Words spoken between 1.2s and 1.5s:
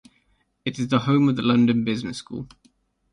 of the